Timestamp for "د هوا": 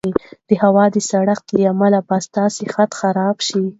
0.47-0.85